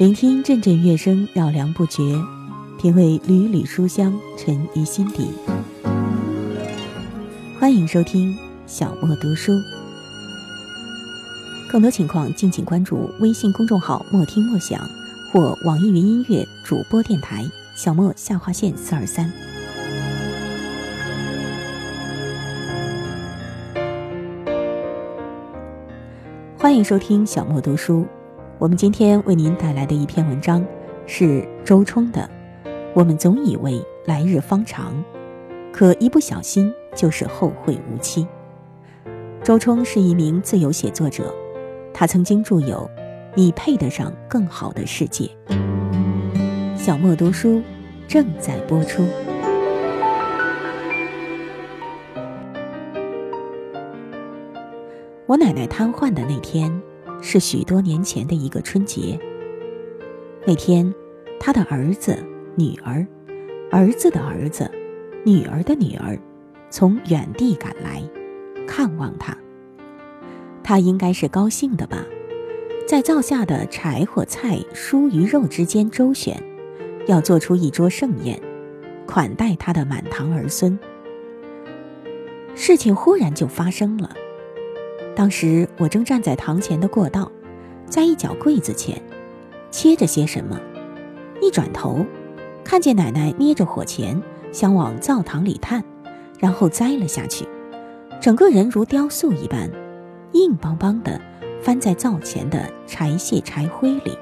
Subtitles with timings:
[0.00, 2.02] 聆听阵阵乐声，绕梁不绝；
[2.78, 5.30] 品味缕缕书香，沉于心底。
[7.58, 8.34] 欢迎收听
[8.66, 9.52] 小莫读书。
[11.70, 14.80] 更多情况，敬请关注微信公众号“莫听莫想”
[15.30, 17.44] 或网易云音乐主播电台
[17.76, 19.30] “小莫下划线四二三”。
[26.56, 28.06] 欢迎收听小莫读书。
[28.60, 30.62] 我们今天为您带来的一篇文章
[31.06, 32.28] 是周冲的
[32.92, 35.02] 《我们总以为来日方长，
[35.72, 38.26] 可一不小心就是后会无期》。
[39.42, 41.34] 周冲是一名自由写作者，
[41.94, 42.76] 他曾经著有
[43.34, 45.24] 《你配得上更好的世界》。
[46.76, 47.62] 小莫读书
[48.06, 49.02] 正在播出。
[55.24, 56.70] 我奶奶瘫痪的那天。
[57.20, 59.18] 是许多年前的一个春节。
[60.46, 60.92] 那天，
[61.38, 62.16] 他的儿子、
[62.56, 63.06] 女儿、
[63.70, 64.70] 儿子的儿子、
[65.24, 66.18] 女儿的女儿，
[66.70, 68.02] 从远地赶来，
[68.66, 69.36] 看望他。
[70.62, 72.04] 他应该是高兴的吧，
[72.86, 76.42] 在灶下的柴火、菜、蔬、鱼、肉之间周旋，
[77.06, 78.40] 要做出一桌盛宴，
[79.06, 80.78] 款待他的满堂儿孙。
[82.54, 84.10] 事情忽然就发生了。
[85.20, 87.30] 当时我正站在堂前的过道，
[87.84, 88.98] 在一角柜子前，
[89.70, 90.58] 切着些什么。
[91.42, 92.06] 一转头，
[92.64, 94.18] 看见奶奶捏着火钳，
[94.50, 95.84] 想往灶堂里探，
[96.38, 97.46] 然后栽了下去，
[98.18, 99.70] 整个人如雕塑一般，
[100.32, 101.20] 硬邦邦的
[101.60, 104.16] 翻在灶前的柴屑柴灰里。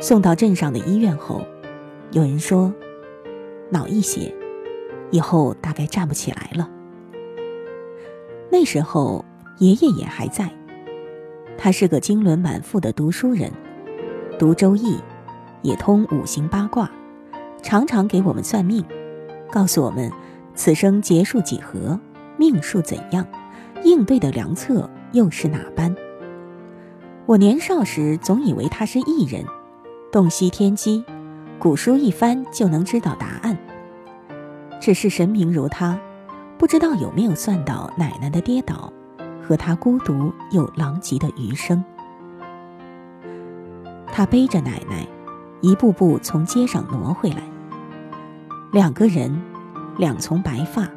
[0.00, 1.40] 送到镇上的医院后，
[2.10, 2.70] 有人说，
[3.70, 4.34] 脑溢血，
[5.10, 6.68] 以后大概站不起来了。
[8.52, 9.24] 那时候，
[9.60, 10.46] 爷爷也还在。
[11.56, 13.50] 他是个经纶满腹的读书人，
[14.38, 14.96] 读《周易》，
[15.62, 16.90] 也通五行八卦，
[17.62, 18.84] 常常给我们算命，
[19.50, 20.12] 告诉我们
[20.54, 21.98] 此生劫数几何，
[22.36, 23.26] 命数怎样，
[23.84, 25.96] 应对的良策又是哪般。
[27.24, 29.42] 我年少时总以为他是异人，
[30.12, 31.02] 洞悉天机，
[31.58, 33.56] 古书一翻就能知道答案。
[34.78, 35.98] 只是神明如他。
[36.62, 38.92] 不知道有没有算到奶奶的跌倒，
[39.42, 41.82] 和她孤独又狼藉的余生。
[44.06, 45.04] 他背着奶奶，
[45.60, 47.42] 一步步从街上挪回来。
[48.70, 49.42] 两个人，
[49.98, 50.88] 两丛白发，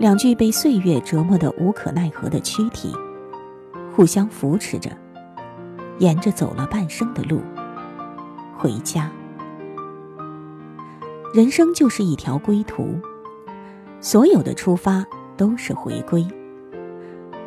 [0.00, 2.92] 两具被岁月折磨得无可奈何的躯体，
[3.94, 4.90] 互相扶持着，
[6.00, 7.40] 沿着走了半生的路，
[8.58, 9.08] 回家。
[11.32, 12.98] 人生就是一条归途。
[14.00, 15.04] 所有的出发
[15.36, 16.26] 都是回归。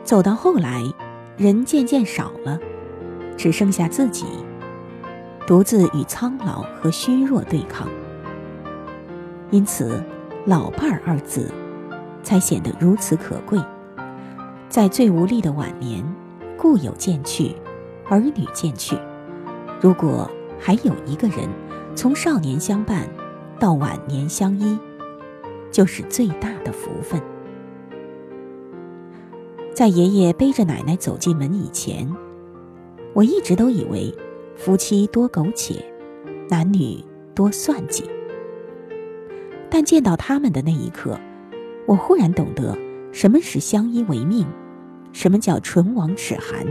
[0.04, 0.84] 走到后来，
[1.38, 2.60] 人渐渐少了，
[3.38, 4.26] 只剩下自己，
[5.48, 7.88] 独自与苍老和虚弱对抗。
[9.50, 10.04] 因此
[10.46, 11.52] ，“老伴儿”二字，
[12.24, 13.60] 才显得如此可贵。
[14.70, 16.04] 在最无力的晚年，
[16.58, 17.56] 故友渐去，
[18.10, 18.98] 儿女渐去，
[19.82, 20.30] 如果
[20.60, 21.50] 还有一个人，
[21.96, 23.08] 从少年相伴，
[23.60, 24.78] 到晚年相依。
[25.72, 27.22] 就是最大的福分。
[29.74, 32.08] 在爷爷背着奶奶走进门以前，
[33.14, 34.14] 我一直都以为
[34.56, 35.84] 夫妻多苟且，
[36.50, 38.04] 男女多算计。
[39.70, 41.18] 但见到他们的那一刻，
[41.88, 42.78] 我忽然懂得
[43.14, 44.46] 什么是相依为命，
[45.14, 46.68] 什么叫唇亡齿寒，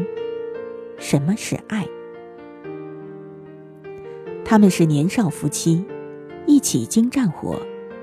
[0.98, 1.86] 什么是爱。
[4.44, 5.82] 他们是年少夫妻，
[6.46, 7.58] 一起经战火。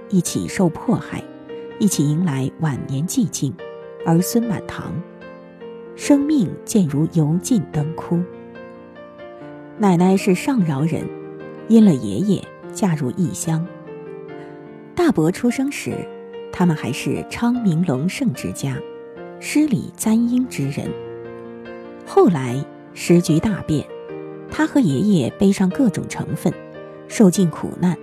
[0.10, 1.24] 一起受迫害，
[1.80, 3.54] 一起迎来晚年寂静，
[4.06, 4.94] 儿孙满堂，
[5.96, 8.22] 生命渐如油尽灯枯。
[9.78, 11.06] 奶奶是上饶人，
[11.68, 13.66] 因了爷爷嫁入异乡。
[14.96, 15.94] 大伯出生时，
[16.52, 18.78] 他们还是昌明隆盛之家，
[19.40, 20.90] 诗礼簪缨之人。
[22.06, 22.64] 后来
[22.94, 23.86] 时局大变，
[24.50, 26.52] 他和爷爷背上各种成分，
[27.10, 27.98] 受尽苦难，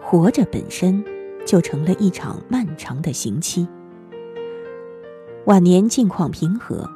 [0.00, 1.04] 活着本身。
[1.44, 3.68] 就成了一场漫长的刑期。
[5.46, 6.88] 晚年境况平和，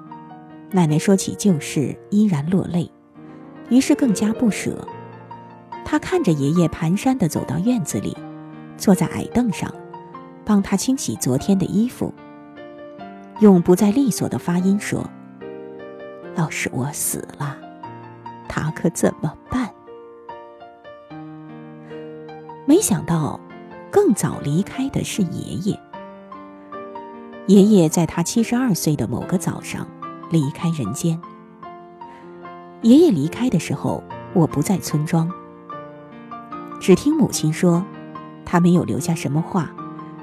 [0.70, 2.90] 奶奶说起旧事依然落泪，
[3.68, 4.86] 于是更加不舍。
[5.84, 8.16] 她看着爷爷蹒跚地走到院子里，
[8.76, 9.70] 坐在矮凳上，
[10.44, 12.12] 帮他清洗昨天的衣服，
[13.40, 15.06] 用不再利索的发音说
[16.36, 17.56] ：“要是我死了，
[18.48, 19.68] 他可怎么办？”
[22.64, 23.38] 没想到。
[23.90, 25.81] 更早离开的是爷爷。
[27.46, 29.87] 爷爷在他七十二岁的某个早上
[30.31, 31.19] 离开人间。
[32.82, 34.05] 爷爷离开的时候，
[34.35, 35.31] 我不在村庄。
[36.79, 37.85] 只听母亲说，
[38.44, 39.70] 他没有留下什么话，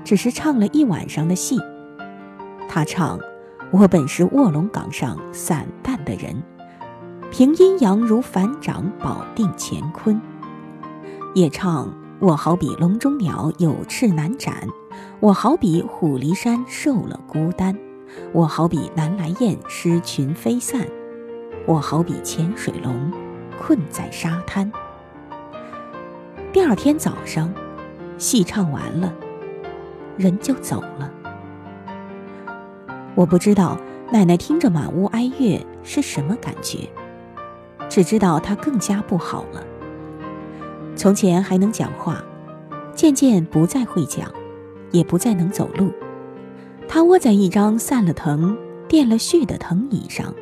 [0.04, 1.60] 只是唱了一晚上的戏。
[2.70, 3.20] 他唱
[3.72, 6.42] ：“我本是卧龙岗上散淡的人，
[7.32, 10.22] 凭阴阳如反掌，保定乾坤。”
[11.36, 14.54] 也唱：“我好比笼中鸟，有翅难展；
[15.20, 17.76] 我好比虎离山，受了孤单；
[18.32, 20.82] 我好比南来雁，失群飞散；
[21.66, 23.12] 我好比潜水龙，
[23.60, 24.72] 困在沙滩。”
[26.54, 27.54] 第二天早上，
[28.18, 29.14] 戏唱完了，
[30.18, 31.12] 人就走了。
[33.14, 33.78] 我不知道
[34.10, 36.90] 奶奶听着满屋哀乐是什么感觉，
[37.90, 39.62] 只知道她更加不好了。
[40.96, 42.24] 从前还能讲话，
[42.94, 44.32] 渐渐不再会讲，
[44.92, 45.92] 也不再能走路。
[46.88, 48.58] 他窝在一张散了藤、
[48.88, 50.34] 垫了絮的藤椅上，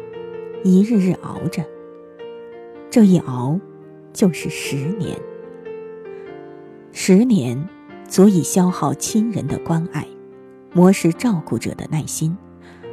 [0.64, 1.64] 一日日熬着。
[2.90, 3.60] 这一熬，
[4.14, 5.18] 就是十年。
[6.92, 7.68] 十年，
[8.08, 10.06] 足以消耗亲人的关爱，
[10.74, 12.38] 磨蚀照顾者的耐心，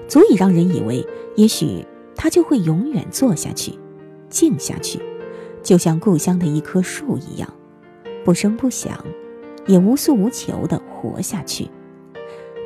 [0.09, 1.85] 足以让人以为，也许
[2.17, 3.79] 他就会永远做下去，
[4.31, 4.99] 静下去，
[5.63, 7.53] 就像故乡的一棵树一样，
[8.25, 9.05] 不声不响，
[9.67, 11.69] 也无诉无求的活下去。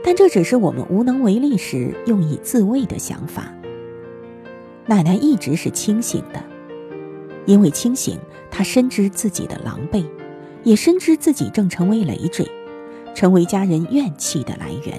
[0.02, 3.52] 但这只是我们无能为力时用以自慰的想法。
[4.87, 6.43] 奶奶一直是清醒的，
[7.46, 8.19] 因为清醒，
[8.50, 10.05] 她深知自己的狼狈。
[10.62, 12.50] 也深知自己正成为累赘，
[13.14, 14.99] 成为家人怨气的来源。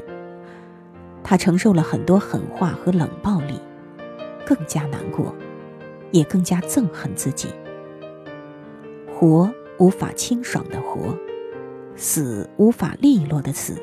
[1.24, 3.59] 他承受了很多狠话和冷暴力，
[4.45, 5.33] 更加难过，
[6.12, 7.47] 也更加憎恨自己。
[9.18, 11.18] 活无法清爽的活，
[11.96, 13.82] 死无法利落的死。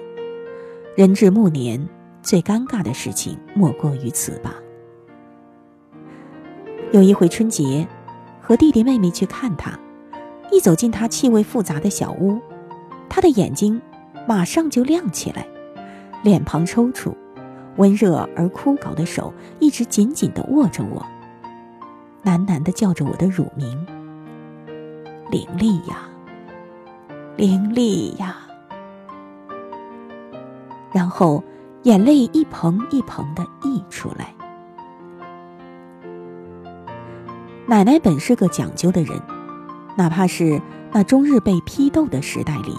[0.95, 1.89] 人至暮年，
[2.23, 4.55] 最尴尬的事情莫过于此吧。
[6.91, 7.89] 有一回春节，
[8.43, 9.79] 和弟弟妹妹去看他。
[10.51, 12.39] 一走进他气味复杂的小屋，
[13.09, 13.81] 他的眼睛
[14.29, 15.47] 马上就亮起来，
[16.23, 17.15] 脸庞抽搐，
[17.77, 21.03] 温热而枯槁的手一直紧紧地握着我，
[22.23, 23.87] 喃喃地叫着我的乳名
[25.33, 25.97] ：“伶俐呀，
[27.39, 28.37] 伶俐呀。”
[30.93, 31.43] 然后
[31.85, 34.35] 眼泪一捧一捧的溢出来。
[37.67, 39.19] 奶奶本是个讲究的人。
[39.97, 40.61] 哪怕是
[40.93, 42.77] 那终日被批斗的时代里，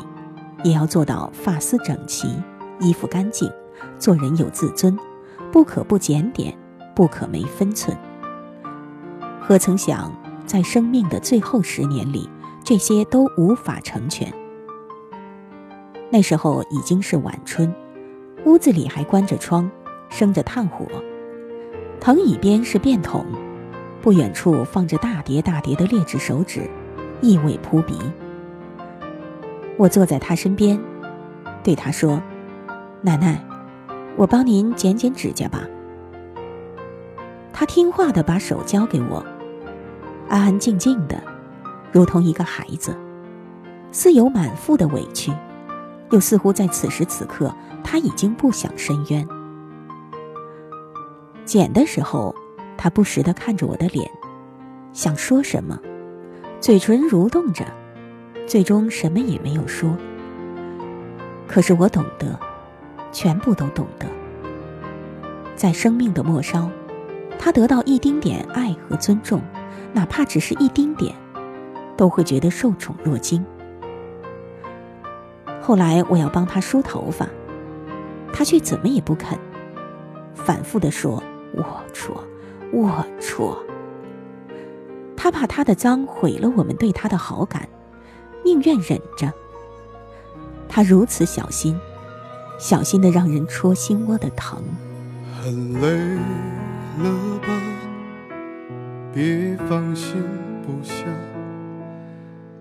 [0.63, 2.39] 也要做到发丝整齐、
[2.79, 3.51] 衣服干净、
[3.97, 4.95] 做人有自尊，
[5.51, 6.55] 不可不检点，
[6.95, 7.97] 不可没分寸。
[9.41, 10.11] 何曾想，
[10.45, 12.29] 在生命的最后十年里，
[12.63, 14.31] 这些都无法成全。
[16.09, 17.73] 那时候已经是晚春，
[18.45, 19.69] 屋子里还关着窗，
[20.09, 20.85] 生着炭火，
[21.99, 23.25] 藤椅边是便桶，
[24.01, 26.69] 不远处放着大叠大叠的劣质手纸。
[27.21, 27.97] 异味扑鼻。
[29.77, 30.77] 我坐在他身边，
[31.63, 32.21] 对他说
[33.01, 33.41] ：“奶奶，
[34.17, 35.65] 我帮您剪剪指甲吧。”
[37.53, 39.25] 他听话的把手交给我，
[40.27, 41.15] 安安静静的，
[41.93, 42.97] 如同一个孩子，
[43.91, 45.31] 似有满腹的委屈，
[46.09, 47.53] 又似乎在此时此刻
[47.83, 49.25] 他已经不想申冤。
[51.45, 52.33] 剪的时候，
[52.75, 54.09] 他不时的看着我的脸，
[54.91, 55.79] 想说什么。
[56.59, 57.63] 嘴唇蠕动着，
[58.47, 59.95] 最终什么也没有说。
[61.47, 62.39] 可是我懂得，
[63.11, 64.07] 全部都懂得。
[65.55, 66.67] 在生命的末梢，
[67.37, 69.41] 他得到一丁点爱和尊重，
[69.91, 71.13] 哪怕只是一丁点，
[71.95, 73.45] 都会觉得受宠若惊。
[75.61, 77.27] 后来我要帮他梳头发，
[78.33, 79.37] 他却怎么也不肯，
[80.33, 81.23] 反复的说
[81.55, 82.17] ：“龌龊，
[82.73, 83.57] 龌龊。”
[85.15, 87.69] 他怕他的脏毁了我们对他的好感，
[88.43, 89.31] 宁愿忍着。
[90.67, 91.79] 他如此小心，
[92.59, 94.61] 小心的让人戳心窝的疼。
[95.41, 96.15] 很累
[96.99, 97.61] 了吧？
[99.13, 100.21] 别放心
[100.65, 101.05] 不下，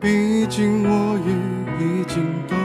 [0.03, 1.31] 毕竟我也
[1.79, 2.62] 已经都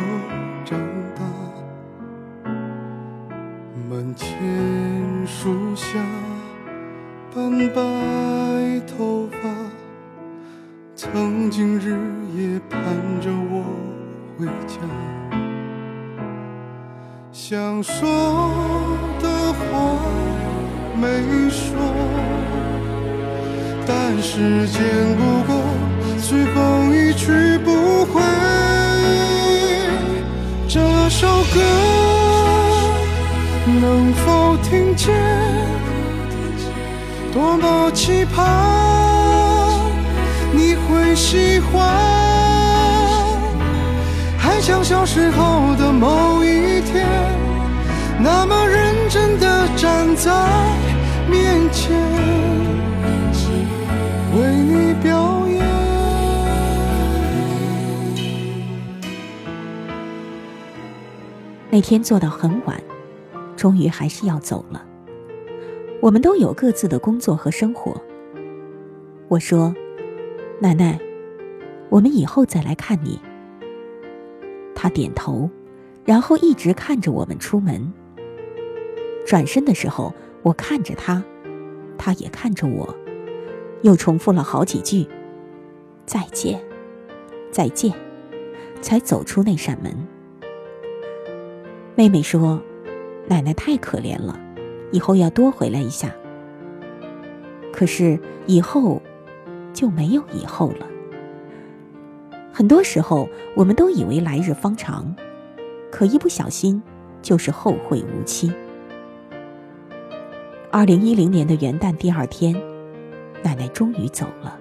[33.67, 35.13] 能否听见？
[37.33, 38.45] 多么期盼
[40.53, 41.07] 你会。
[41.17, 41.83] 喜欢，
[44.37, 47.07] 还像小时候的某一天，
[48.19, 50.31] 那么认真的站在
[51.27, 51.91] 面前，
[54.35, 55.65] 为你表演。
[61.71, 62.79] 那天做到很晚，
[63.57, 64.85] 终于还是要走了。
[65.99, 67.99] 我们都有各自的工作和生活。
[69.27, 69.75] 我说
[70.61, 70.97] ：“奶奶，
[71.89, 73.19] 我们以后再来看你。”
[74.73, 75.49] 她点头，
[76.05, 77.91] 然后一直看着我们出门。
[79.25, 81.21] 转身的时候，我看着她，
[81.97, 82.95] 她也看着我，
[83.81, 85.05] 又重复了好几句
[86.05, 86.63] ：“再见，
[87.51, 87.91] 再见。”
[88.79, 89.91] 才走出那扇门。
[91.95, 92.61] 妹妹说
[93.27, 94.39] ：“奶奶太可怜了，
[94.91, 96.11] 以后要多回来一下。”
[97.73, 99.01] 可是以后。
[99.73, 100.87] 就没有以后了。
[102.51, 105.15] 很多时候，我们都以为来日方长，
[105.91, 106.81] 可一不小心
[107.21, 108.51] 就是后会无期。
[110.71, 112.59] 二零一零年的元旦第二天，
[113.43, 114.59] 奶奶终于走了。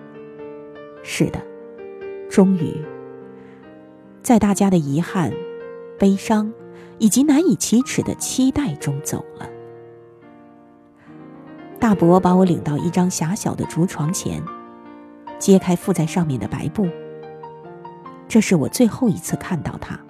[1.02, 1.40] 是的，
[2.28, 2.76] 终于，
[4.22, 5.32] 在大家的遗憾、
[5.98, 6.52] 悲伤
[6.98, 9.48] 以及难以启齿的期待中走了。
[11.78, 14.42] 大伯把我领到一张狭小的竹床前。
[15.38, 16.88] 揭开附在上面的白布，
[18.26, 20.00] 这是我最后一次看到他，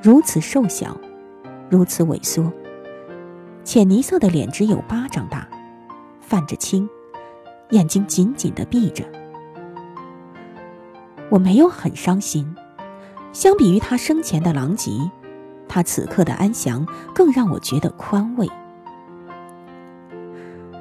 [0.00, 0.96] 如此瘦小，
[1.68, 2.48] 如此萎缩，
[3.64, 5.48] 浅泥色的脸只有巴掌大，
[6.20, 6.88] 泛着青，
[7.70, 9.04] 眼睛紧紧的闭着。
[11.28, 12.54] 我没有很伤心，
[13.32, 14.92] 相比于他生前的狼藉，
[15.72, 16.84] 他此刻的安详
[17.14, 18.50] 更让我觉得宽慰。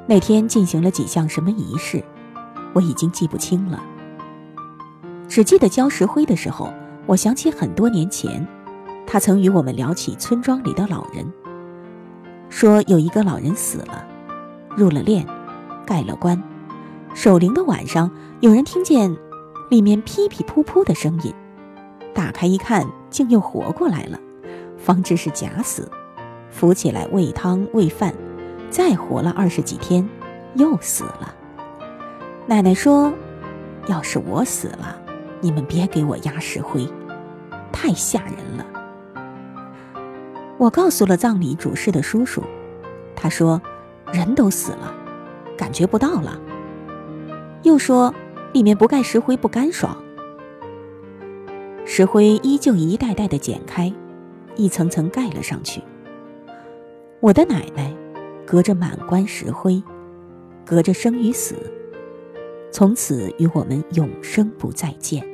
[0.08, 2.04] 那天进行了几项什么仪式？
[2.74, 3.80] 我已经记不清了，
[5.28, 6.74] 只记得浇石灰的时候，
[7.06, 8.48] 我想起很多年前，
[9.06, 11.32] 他曾与我们聊起村庄里的老人，
[12.50, 14.04] 说有一个老人死了，
[14.76, 15.24] 入了殓，
[15.86, 16.42] 盖了棺，
[17.14, 19.16] 守灵的晚上，有人听见
[19.70, 21.32] 里面噼噼噗噗的声音，
[22.16, 24.20] 打开一看，竟又活过来了，
[24.90, 25.88] 方知是假死，
[26.50, 28.12] 扶起来喂汤喂饭，
[28.72, 30.04] 再活了二十几天，
[30.56, 31.32] 又死了。
[32.48, 33.14] 奶奶说
[33.86, 35.00] ：“要是我死了，
[35.42, 36.88] 你们别给我压石灰，
[37.72, 38.66] 太吓人了。”
[40.58, 42.44] 我告诉了葬礼主事的叔叔，
[43.16, 43.62] 他说
[44.12, 44.92] ：“人都死了，
[45.56, 46.36] 感觉不到了。”
[47.62, 48.12] 又说
[48.54, 49.96] ：“里面不盖石灰不干爽。”
[51.86, 53.94] 石灰依旧一袋袋的剪开，
[54.60, 55.82] 一层层盖了上去。
[57.22, 57.96] 我的奶奶，
[58.46, 59.82] 隔着满棺石灰，
[60.66, 61.56] 隔着生与死。
[62.70, 65.26] 从此与我们永生不再见。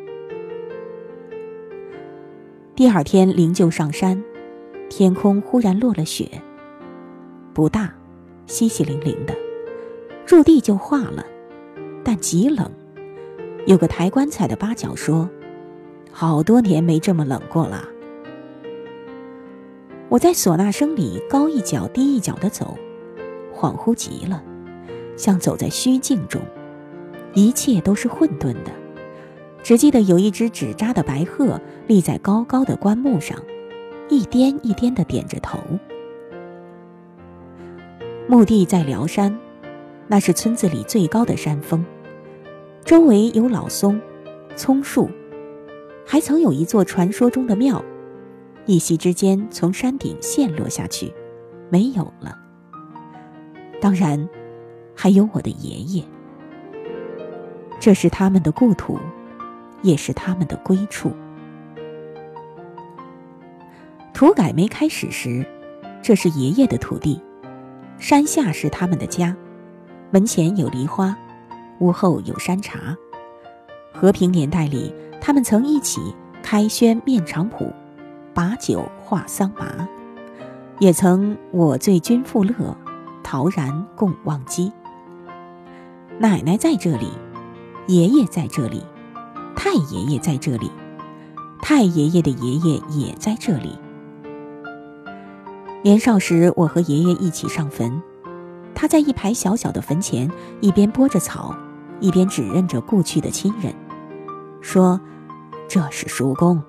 [2.75, 4.23] 第二天灵柩上山，
[4.89, 6.29] 天空忽然落了雪，
[7.51, 7.91] 不大，
[8.47, 9.35] 淅淅沥沥的，
[10.27, 11.25] 入地就化了，
[12.03, 12.69] 但极冷。
[13.65, 15.27] 有个抬棺材的八角说
[16.13, 17.89] ：“好多年没这么冷过了。”
[20.07, 22.77] 我在唢呐声里高一脚低一脚的走，
[23.53, 24.41] 恍惚极了，
[25.17, 26.41] 像走在虚境中。
[27.33, 28.71] 一切都是混沌的，
[29.61, 33.37] 只记得有一只纸扎的白鹤立在高高的棺木上，
[34.07, 35.59] 一颠一颠的点着头。
[38.27, 39.37] 墓地在辽山，
[40.07, 41.83] 那是村子里最高的山峰，
[42.85, 43.99] 周围有老松、
[44.55, 45.09] 葱树，
[46.05, 47.83] 还曾有一座传说中的庙，
[48.65, 51.13] 一夕之间从山顶陷落下去，
[51.69, 52.37] 没有了。
[53.79, 54.27] 当然，
[54.95, 56.03] 还有我的爷爷。
[57.79, 58.97] 这是他们的故土，
[59.83, 61.11] 也是他们的归处。
[64.13, 65.45] 土改没开始时，
[66.01, 67.21] 这是爷爷的土地，
[67.99, 69.35] 山下是他们的家，
[70.09, 71.15] 门前有梨花，
[71.79, 72.97] 屋后有山茶。
[73.93, 74.91] 和平年代里，
[75.21, 76.01] 他们曾一起
[76.41, 77.71] 开轩面场圃，
[78.35, 79.87] 把酒话桑麻，
[80.77, 82.77] 也曾我醉君复乐，
[83.23, 84.71] 陶然共忘机。
[86.19, 87.09] 奶奶在这里。
[87.87, 88.83] 爷爷在这里，
[89.55, 90.71] 太爷爷在这里，
[91.61, 93.77] 太爷爷的爷爷也在这里。
[95.83, 98.01] 年少时，我和爷爷一起上坟，
[98.73, 101.55] 他在一排小小的坟前，一边拨着草，
[101.99, 103.71] 一边指认着故去的亲人，
[104.61, 104.99] 说
[105.69, 106.59] ：“这是叔公，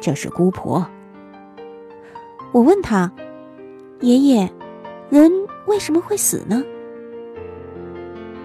[0.00, 0.86] 这是姑婆。”
[2.52, 3.10] 我问他
[4.00, 4.52] ：“爷爷，
[5.10, 5.32] 人
[5.66, 6.62] 为什么会死呢？”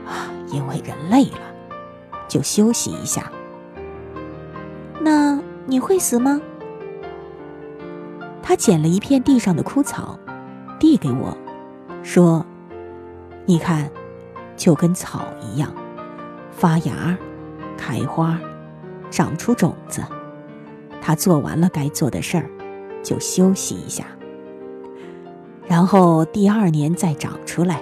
[0.07, 1.39] 啊，因为人累了。
[2.29, 3.31] 就休息一下，
[4.99, 6.41] 那你会死吗？
[8.43, 10.19] 他捡了一片地上的枯草，
[10.77, 11.37] 递给我，
[12.03, 12.45] 说
[13.47, 13.89] ：“你看，
[14.57, 15.73] 就跟草一样，
[16.51, 17.17] 发芽、
[17.77, 18.37] 开花、
[19.09, 20.03] 长出种子。
[21.01, 22.49] 他做完了该做的事儿，
[23.07, 24.05] 就休息一下，
[25.65, 27.81] 然后第二年再长出来。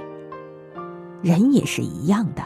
[1.24, 2.44] 人也是一样的。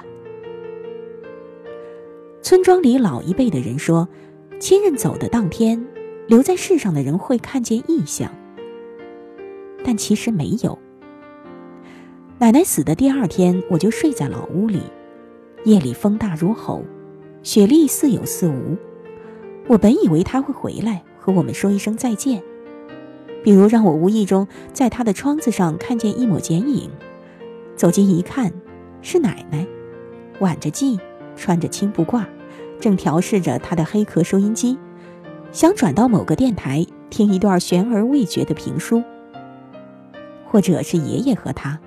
[2.41, 4.07] 村庄里老一辈的人说，
[4.59, 5.86] 亲人走的当天。”
[6.29, 8.31] 留在世上的人会看见异象，
[9.83, 10.77] 但其实没有。
[12.38, 14.79] 奶奶死的第二天，我就睡在老屋里，
[15.63, 16.83] 夜里风大如吼，
[17.41, 18.77] 雪莉似有似无。
[19.67, 22.43] 我本以为她会回来和我们说一声再见，
[23.43, 26.89] 比如让我无意中在他的窗子上看见一抹剪影，
[27.75, 28.51] 走近一看，
[29.01, 29.65] 是奶奶，
[30.39, 31.00] 挽着髻，
[31.36, 32.25] 穿着青布褂，
[32.79, 34.77] 正调试着他的黑壳收音机。
[35.51, 39.01] 想转到某个电台听一段悬而未决的评书，
[40.46, 41.79] 或者是爷爷和他，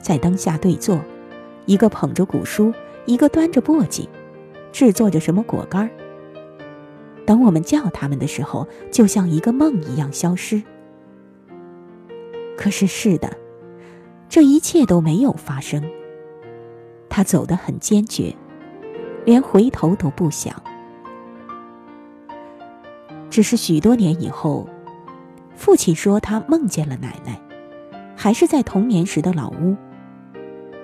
[0.00, 1.00] 在灯下对坐，
[1.66, 2.72] 一个捧着古书，
[3.06, 4.06] 一个端着簸箕，
[4.70, 5.90] 制作着什么果干
[7.26, 10.62] 等我们叫他们的时候，就像一个梦一样消失。
[12.56, 13.30] 可是是的，
[14.28, 15.82] 这一切都没有发生。
[17.08, 18.34] 他走得很坚决，
[19.24, 20.54] 连回头都不想。
[23.30, 24.68] 只是许多年以后，
[25.56, 27.40] 父亲说他梦见了奶奶，
[28.16, 29.76] 还是在童年时的老屋。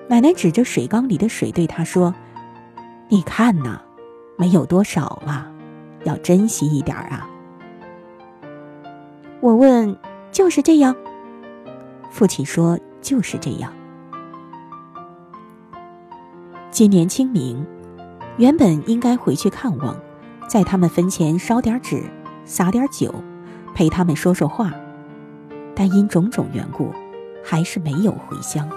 [0.07, 2.13] 奶奶指着水缸里的水对他说
[3.07, 3.81] ：“你看呐，
[4.37, 5.49] 没有多少了，
[6.03, 7.29] 要珍惜一点啊。”
[9.39, 9.97] 我问
[10.31, 10.95] ：“就是这样？”
[12.11, 13.73] 父亲说：“就是这样。”
[16.69, 17.65] 今年清明，
[18.37, 19.97] 原本应该回去看望，
[20.47, 22.03] 在他们坟前烧点纸。
[22.43, 23.13] 撒点酒，
[23.73, 24.73] 陪他们说说话，
[25.75, 26.91] 但因种种缘故，
[27.43, 28.67] 还是没有回乡。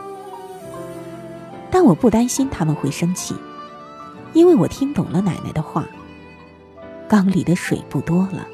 [1.71, 3.35] 但我不担心他们会生气，
[4.35, 5.87] 因为我听懂了奶奶的话。
[7.09, 8.47] 缸里的水不多了，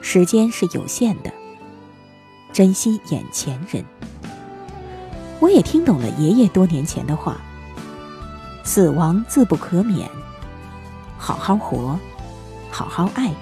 [0.00, 1.32] 时间是有限的，
[2.52, 3.84] 珍惜眼前人。
[5.40, 7.36] 我也听懂了爷爷多年前的话：
[8.62, 10.08] 死亡自不可免，
[11.18, 11.98] 好好活，
[12.70, 13.32] 好好爱。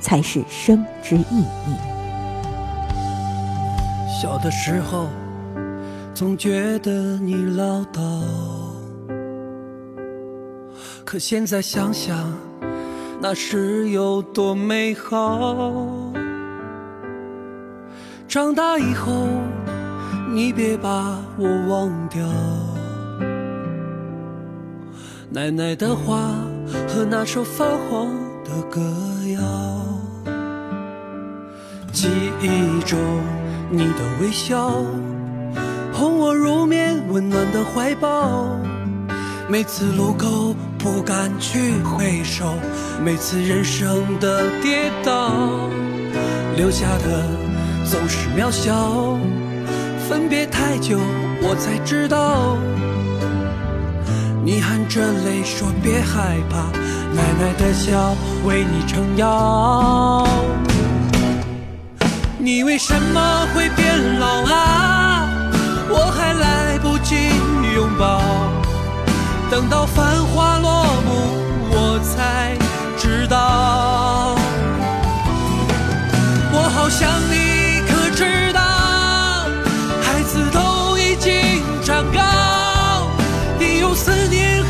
[0.00, 1.74] 才是生之意义。
[4.20, 5.06] 小的时候，
[6.12, 8.22] 总觉得你唠叨，
[11.06, 12.34] 可现在想想，
[13.18, 15.72] 那时有多美好。
[18.34, 19.28] 长大以后，
[20.32, 22.20] 你别把我忘掉。
[25.30, 26.34] 奶奶的话
[26.88, 28.08] 和那首泛黄
[28.42, 28.80] 的歌
[29.28, 30.34] 谣。
[31.92, 32.08] 记
[32.42, 32.98] 忆中
[33.70, 34.82] 你的微笑，
[35.92, 38.48] 哄我入眠，温暖的怀抱。
[39.48, 42.52] 每次路口不敢去回首，
[43.00, 45.30] 每次人生的跌倒，
[46.56, 47.43] 留下的
[47.84, 49.18] 总是渺小。
[50.08, 50.98] 分别太久，
[51.42, 52.56] 我才知道，
[54.44, 56.58] 你含着泪说别害怕，
[57.14, 60.26] 奶奶的笑为你撑腰。
[62.38, 65.26] 你为什么会变老啊？
[65.88, 67.14] 我还来不及
[67.74, 68.20] 拥抱，
[69.50, 71.10] 等到繁华落幕，
[71.70, 72.54] 我才
[72.98, 74.36] 知道。
[76.52, 77.53] 我好想你，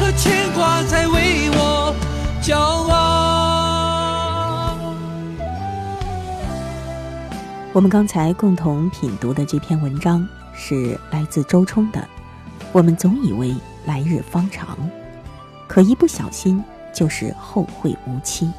[0.05, 1.95] 和牵挂在为我
[2.43, 4.77] 骄傲。
[7.73, 12.07] 我们刚才共同品读的这篇文章是来自周冲的。
[12.71, 13.55] 我们总以为
[13.87, 14.77] 来日方长，
[15.67, 16.63] 可一不小心
[16.93, 18.51] 就是后会无期。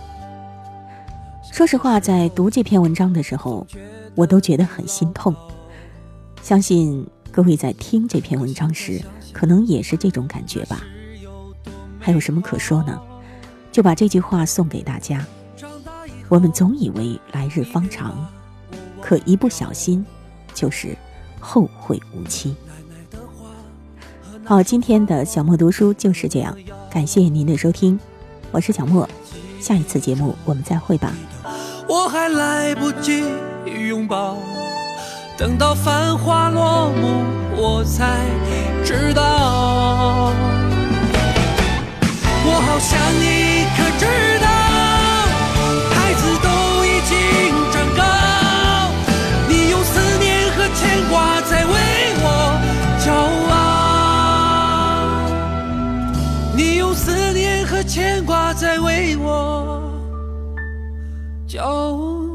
[1.52, 3.68] 说实话，在读这篇文章的时候，
[4.16, 5.36] 我都觉得很心痛。
[6.42, 9.00] 相信各位在听这篇文章时，
[9.32, 10.82] 可能也是这种感觉吧。
[12.06, 13.02] 还有什么可说呢？
[13.72, 15.26] 就把这句话送给大家：
[16.30, 18.16] 我们总以为来日方长。
[19.02, 20.06] 可一不小心，
[20.54, 20.96] 就是
[21.40, 22.56] 后会无期。
[24.44, 26.56] 好，今天的小莫读书就是这样，
[26.92, 28.00] 感谢您的收听，
[28.52, 29.10] 我是小莫，
[29.60, 31.12] 下一次节目我们再会吧。
[31.90, 33.24] 我还来不及
[33.90, 34.38] 拥抱，
[35.40, 37.24] 等到繁华落幕，
[37.56, 38.28] 我才
[38.86, 40.45] 知道。
[42.48, 44.06] 我好想你可知
[44.40, 44.48] 道
[45.90, 46.50] 孩子都
[46.86, 47.12] 已经
[47.72, 48.02] 长高
[49.50, 50.80] 你用思念和牵
[51.10, 51.74] 挂在为
[52.22, 52.26] 我
[53.00, 53.08] 骄
[53.52, 53.54] 傲。
[56.56, 59.82] 你用思念和牵挂在为我
[61.48, 62.35] 骄傲。